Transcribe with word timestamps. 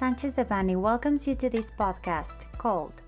Sanchez 0.00 0.34
Devanny 0.34 0.76
welcomes 0.80 1.28
you 1.28 1.34
to 1.34 1.50
this 1.50 1.70
podcast 1.70 2.50
called 2.56 3.02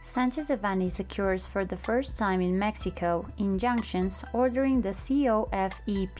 Sanchez 0.00 0.48
Devanny 0.48 0.90
secures 0.90 1.46
for 1.46 1.66
the 1.66 1.76
first 1.76 2.16
time 2.16 2.40
in 2.40 2.58
Mexico 2.58 3.26
injunctions 3.36 4.24
ordering 4.32 4.80
the 4.80 4.88
COFEPRIS 4.88 6.10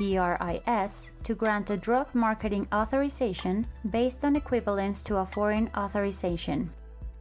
to 1.22 1.34
grant 1.34 1.70
a 1.70 1.78
drug 1.78 2.14
marketing 2.14 2.68
authorization 2.70 3.66
based 3.88 4.22
on 4.22 4.36
equivalence 4.36 5.02
to 5.04 5.16
a 5.16 5.24
foreign 5.24 5.70
authorization. 5.74 6.70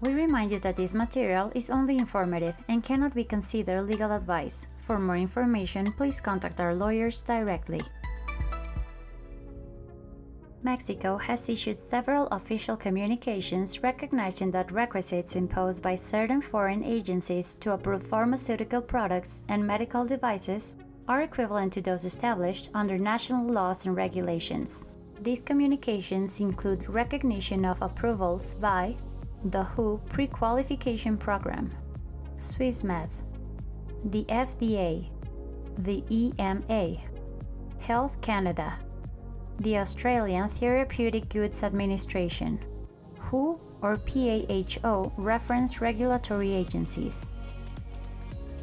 We 0.01 0.11
remind 0.11 0.51
you 0.51 0.59
that 0.59 0.75
this 0.75 0.93
material 0.93 1.53
is 1.55 1.69
only 1.69 1.97
informative 1.97 2.55
and 2.67 2.83
cannot 2.83 3.15
be 3.15 3.23
considered 3.23 3.83
legal 3.83 4.11
advice. 4.11 4.67
For 4.75 4.99
more 4.99 5.15
information, 5.15 5.93
please 5.93 6.19
contact 6.19 6.59
our 6.59 6.75
lawyers 6.75 7.21
directly. 7.21 7.79
Mexico 10.61 11.17
has 11.17 11.47
issued 11.47 11.79
several 11.79 12.27
official 12.27 12.75
communications 12.75 13.81
recognizing 13.81 14.51
that 14.51 14.71
requisites 14.71 15.37
imposed 15.37 15.81
by 15.81 15.95
certain 15.95 16.41
foreign 16.41 16.83
agencies 16.83 17.55
to 17.55 17.73
approve 17.73 18.03
pharmaceutical 18.03 18.81
products 18.81 19.45
and 19.47 19.65
medical 19.65 20.05
devices 20.05 20.75
are 21.07 21.21
equivalent 21.21 21.71
to 21.73 21.81
those 21.81 22.03
established 22.03 22.69
under 22.73 22.97
national 22.97 23.45
laws 23.45 23.85
and 23.85 23.95
regulations. 23.95 24.85
These 25.21 25.41
communications 25.41 26.39
include 26.41 26.89
recognition 26.89 27.63
of 27.63 27.81
approvals 27.81 28.53
by 28.55 28.95
the 29.45 29.63
WHO 29.63 30.01
Pre 30.09 30.27
Qualification 30.27 31.17
Program, 31.17 31.71
SwissMed, 32.37 33.09
the 34.05 34.25
FDA, 34.25 35.09
the 35.77 36.03
EMA, 36.09 36.97
Health 37.79 38.19
Canada, 38.21 38.77
the 39.59 39.77
Australian 39.77 40.47
Therapeutic 40.47 41.27
Goods 41.27 41.63
Administration, 41.63 42.59
WHO 43.19 43.59
or 43.81 43.97
PAHO 43.97 45.11
reference 45.17 45.81
regulatory 45.81 46.53
agencies. 46.53 47.27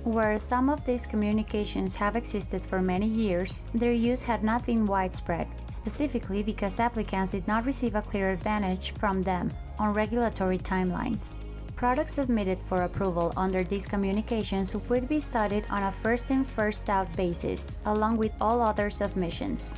Where 0.05 0.39
some 0.39 0.71
of 0.71 0.87
these 0.87 1.05
communications 1.05 1.97
have 1.97 2.17
existed 2.17 2.65
for 2.65 2.81
many 2.81 3.07
years, 3.07 3.63
their 3.75 3.93
use 3.93 4.23
had 4.23 4.43
not 4.43 4.65
been 4.65 4.87
widespread, 4.87 5.49
specifically 5.71 6.43
because 6.43 6.81
applicants 6.81 7.33
did 7.33 7.47
not 7.47 7.67
receive 7.67 7.95
a 7.95 8.03
clear 8.03 8.31
advantage 8.31 8.93
from 8.93 9.21
them 9.21 9.51
on 9.79 9.93
regulatory 9.93 10.59
timelines. 10.59 11.33
Products 11.75 12.15
submitted 12.15 12.59
for 12.59 12.83
approval 12.83 13.35
under 13.37 13.63
these 13.63 13.85
communications 13.85 14.75
would 14.89 15.09
be 15.09 15.21
studied 15.21 15.65
on 15.69 15.83
a 15.83 15.93
first 15.93 16.31
in 16.31 16.43
first 16.43 16.89
out 16.89 17.15
basis, 17.17 17.79
along 17.85 18.17
with 18.17 18.33
all 18.41 18.63
other 18.63 18.89
submissions. 18.89 19.75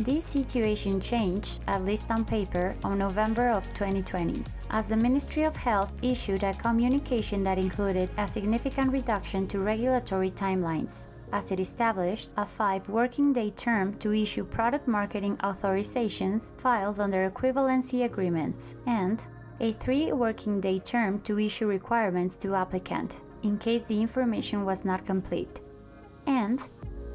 This 0.00 0.24
situation 0.24 0.98
changed, 0.98 1.60
at 1.66 1.84
least 1.84 2.10
on 2.10 2.24
paper, 2.24 2.74
on 2.82 2.96
November 2.96 3.50
of 3.50 3.66
2020, 3.74 4.42
as 4.70 4.88
the 4.88 4.96
Ministry 4.96 5.42
of 5.42 5.54
Health 5.54 5.92
issued 6.00 6.42
a 6.42 6.54
communication 6.54 7.44
that 7.44 7.58
included 7.58 8.08
a 8.16 8.26
significant 8.26 8.92
reduction 8.92 9.46
to 9.48 9.58
regulatory 9.58 10.30
timelines, 10.30 11.04
as 11.34 11.52
it 11.52 11.60
established 11.60 12.30
a 12.38 12.46
five 12.46 12.88
working 12.88 13.34
day 13.34 13.50
term 13.50 13.92
to 13.98 14.14
issue 14.14 14.42
product 14.42 14.88
marketing 14.88 15.36
authorizations 15.44 16.58
filed 16.58 16.98
under 16.98 17.28
equivalency 17.28 18.06
agreements, 18.06 18.76
and 18.86 19.22
a 19.60 19.72
three 19.72 20.12
working 20.12 20.62
day 20.62 20.78
term 20.78 21.20
to 21.20 21.38
issue 21.38 21.66
requirements 21.66 22.38
to 22.38 22.54
applicant, 22.54 23.16
in 23.42 23.58
case 23.58 23.84
the 23.84 24.00
information 24.00 24.64
was 24.64 24.82
not 24.82 25.04
complete, 25.04 25.60
and 26.26 26.62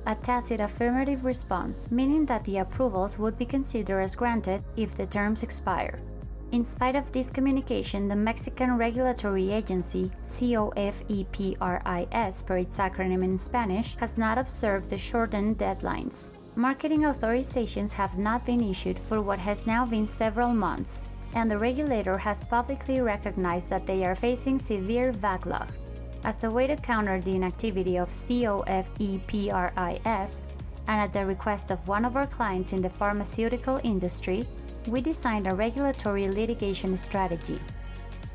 a 0.06 0.16
tacit 0.16 0.59
affirmative 0.59 1.25
response, 1.25 1.92
meaning 1.92 2.25
that 2.25 2.44
the 2.44 2.58
approvals 2.58 3.17
would 3.17 3.38
be 3.38 3.45
considered 3.45 4.02
as 4.02 4.16
granted 4.16 4.64
if 4.78 4.95
the 4.95 5.06
terms 5.06 5.44
expire. 5.44 6.00
In 6.52 6.64
spite 6.64 6.95
of 6.95 7.11
this 7.11 7.31
communication, 7.31 8.08
the 8.08 8.16
Mexican 8.16 8.78
regulatory 8.78 9.52
agency, 9.52 10.11
COFEPRIS 10.27 11.54
per 12.45 12.58
its 12.58 12.77
acronym 12.77 13.23
in 13.23 13.38
Spanish, 13.38 13.95
has 13.95 14.17
not 14.17 14.38
observed 14.38 14.89
the 14.89 14.98
shortened 14.98 15.58
deadlines. 15.58 16.30
Marketing 16.55 17.02
authorizations 17.02 17.92
have 17.92 18.17
not 18.17 18.45
been 18.45 18.61
issued 18.61 18.98
for 18.98 19.21
what 19.21 19.39
has 19.39 19.67
now 19.67 19.86
been 19.86 20.08
several 20.08 20.54
months, 20.54 21.05
and 21.33 21.52
the 21.52 21.58
regulator 21.58 22.17
has 22.17 22.45
publicly 22.45 23.02
recognized 23.02 23.70
that 23.70 23.86
they 23.86 24.05
are 24.05 24.15
facing 24.15 24.58
severe 24.58 25.11
backlog. 25.11 25.70
As 26.25 26.39
the 26.39 26.49
way 26.49 26.65
to 26.65 26.75
counter 26.75 27.21
the 27.21 27.36
inactivity 27.36 27.99
of 27.99 28.09
COFEPRIS, 28.09 28.89
and 30.87 30.99
at 30.99 31.13
the 31.13 31.23
request 31.23 31.69
of 31.69 31.87
one 31.87 32.03
of 32.03 32.17
our 32.17 32.25
clients 32.25 32.73
in 32.73 32.81
the 32.81 32.89
pharmaceutical 32.89 33.80
industry, 33.83 34.43
we 34.87 35.02
designed 35.02 35.45
a 35.45 35.53
regulatory 35.53 36.27
litigation 36.27 36.97
strategy. 36.97 37.59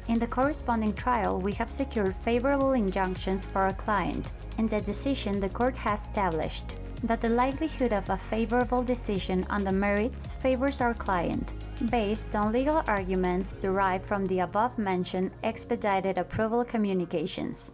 In 0.06 0.20
the 0.20 0.28
corresponding 0.28 0.94
trial, 0.94 1.40
we 1.40 1.52
have 1.54 1.68
secured 1.68 2.14
favorable 2.14 2.74
injunctions 2.74 3.44
for 3.44 3.62
our 3.62 3.72
client, 3.72 4.30
and 4.56 4.70
the 4.70 4.80
decision 4.80 5.40
the 5.40 5.48
court 5.48 5.76
has 5.76 6.04
established 6.04 6.76
that 7.02 7.20
the 7.20 7.28
likelihood 7.28 7.92
of 7.92 8.08
a 8.10 8.16
favorable 8.16 8.84
decision 8.84 9.44
on 9.50 9.64
the 9.64 9.72
merits 9.72 10.34
favors 10.34 10.80
our 10.80 10.94
client, 10.94 11.54
based 11.90 12.36
on 12.36 12.52
legal 12.52 12.84
arguments 12.86 13.54
derived 13.54 14.04
from 14.06 14.24
the 14.26 14.40
above 14.40 14.78
mentioned 14.78 15.32
expedited 15.42 16.18
approval 16.18 16.64
communications 16.64 17.72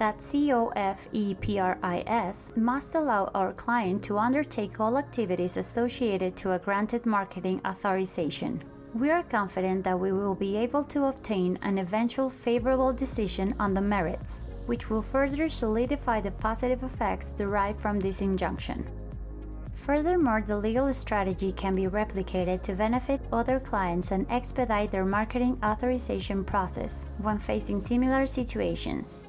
that 0.00 0.18
COFEPRIS 0.18 1.36
must 2.56 2.94
allow 2.94 3.30
our 3.34 3.52
client 3.52 4.02
to 4.02 4.18
undertake 4.18 4.80
all 4.80 4.96
activities 4.96 5.58
associated 5.58 6.34
to 6.36 6.52
a 6.52 6.58
granted 6.58 7.04
marketing 7.04 7.60
authorization. 7.66 8.62
We 8.94 9.10
are 9.10 9.22
confident 9.22 9.84
that 9.84 10.00
we 10.00 10.12
will 10.12 10.34
be 10.34 10.56
able 10.56 10.84
to 10.84 11.04
obtain 11.04 11.58
an 11.60 11.76
eventual 11.76 12.30
favorable 12.30 12.94
decision 12.94 13.54
on 13.60 13.74
the 13.74 13.82
merits, 13.82 14.40
which 14.64 14.88
will 14.88 15.02
further 15.02 15.50
solidify 15.50 16.22
the 16.22 16.30
positive 16.30 16.82
effects 16.82 17.34
derived 17.34 17.78
from 17.78 18.00
this 18.00 18.22
injunction. 18.22 18.86
Furthermore, 19.74 20.42
the 20.46 20.56
legal 20.56 20.90
strategy 20.94 21.52
can 21.52 21.74
be 21.74 21.88
replicated 21.88 22.62
to 22.62 22.72
benefit 22.72 23.20
other 23.34 23.60
clients 23.60 24.12
and 24.12 24.26
expedite 24.30 24.90
their 24.90 25.04
marketing 25.04 25.58
authorization 25.62 26.42
process 26.42 27.06
when 27.18 27.36
facing 27.38 27.82
similar 27.82 28.24
situations. 28.24 29.24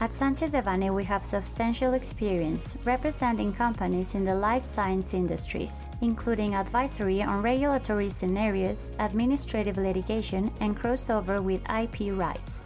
At 0.00 0.14
Sanchez 0.14 0.52
Devanny, 0.52 0.88
we 0.88 1.04
have 1.04 1.26
substantial 1.26 1.92
experience 1.92 2.74
representing 2.84 3.52
companies 3.52 4.14
in 4.14 4.24
the 4.24 4.34
life 4.34 4.62
science 4.62 5.12
industries, 5.12 5.84
including 6.00 6.54
advisory 6.54 7.22
on 7.22 7.42
regulatory 7.42 8.08
scenarios, 8.08 8.92
administrative 8.98 9.76
litigation, 9.76 10.50
and 10.62 10.74
crossover 10.74 11.42
with 11.42 11.60
IP 11.68 12.16
rights. 12.16 12.64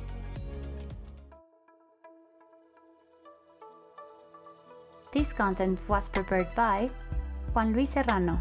This 5.10 5.32
content 5.32 5.80
was 5.88 6.08
prepared 6.08 6.54
by 6.54 6.88
Juan 7.52 7.72
Luis 7.72 7.90
Serrano, 7.90 8.38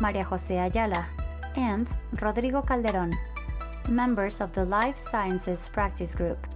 Maria 0.00 0.24
Jose 0.24 0.50
Ayala, 0.50 1.06
and 1.54 1.86
Rodrigo 2.20 2.60
Calderon, 2.60 3.16
members 3.88 4.40
of 4.40 4.52
the 4.52 4.64
Life 4.64 4.96
Sciences 4.96 5.68
Practice 5.68 6.16
Group. 6.16 6.55